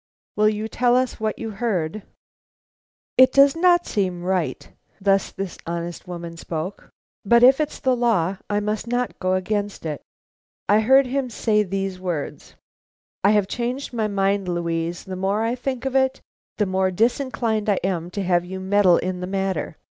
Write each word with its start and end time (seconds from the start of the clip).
"Will 0.35 0.49
you 0.49 0.67
tell 0.67 0.95
us 0.95 1.19
what 1.19 1.37
you 1.37 1.51
heard?" 1.51 2.01
"It 3.19 3.31
does 3.31 3.55
not 3.55 3.85
seem 3.85 4.23
right" 4.23 4.67
(thus 4.99 5.29
this 5.31 5.59
honest 5.67 6.07
woman 6.07 6.37
spoke), 6.37 6.89
"but 7.23 7.43
if 7.43 7.59
it's 7.59 7.79
the 7.79 7.95
law, 7.95 8.37
I 8.49 8.61
must 8.61 8.87
not 8.87 9.19
go 9.19 9.33
against 9.35 9.85
it. 9.85 10.01
I 10.67 10.79
heard 10.79 11.05
him 11.05 11.29
say 11.29 11.61
these 11.61 11.99
words: 11.99 12.55
'I 13.23 13.29
have 13.29 13.47
changed 13.47 13.93
my 13.93 14.07
mind, 14.07 14.47
Louise. 14.49 15.03
The 15.03 15.15
more 15.15 15.43
I 15.43 15.53
think 15.53 15.85
of 15.85 15.95
it, 15.95 16.19
the 16.57 16.65
more 16.65 16.89
disinclined 16.89 17.69
I 17.69 17.77
am 17.83 18.09
to 18.09 18.23
have 18.23 18.43
you 18.43 18.59
meddle 18.59 18.97
in 18.97 19.19
the 19.19 19.27
matter. 19.27 19.77